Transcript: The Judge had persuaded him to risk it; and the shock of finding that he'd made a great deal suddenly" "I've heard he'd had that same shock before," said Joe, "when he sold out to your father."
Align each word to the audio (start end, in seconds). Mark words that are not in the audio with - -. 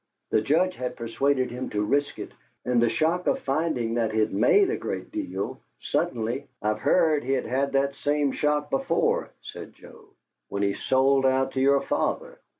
The 0.31 0.41
Judge 0.41 0.75
had 0.77 0.95
persuaded 0.95 1.51
him 1.51 1.69
to 1.69 1.85
risk 1.85 2.17
it; 2.17 2.31
and 2.65 2.81
the 2.81 2.89
shock 2.89 3.27
of 3.27 3.37
finding 3.41 3.93
that 3.93 4.11
he'd 4.13 4.33
made 4.33 4.71
a 4.71 4.75
great 4.75 5.11
deal 5.11 5.61
suddenly" 5.77 6.47
"I've 6.63 6.79
heard 6.79 7.23
he'd 7.23 7.45
had 7.45 7.73
that 7.73 7.93
same 7.93 8.31
shock 8.31 8.71
before," 8.71 9.29
said 9.43 9.75
Joe, 9.75 10.07
"when 10.47 10.63
he 10.63 10.73
sold 10.73 11.23
out 11.23 11.51
to 11.51 11.61
your 11.61 11.81
father." 11.81 12.39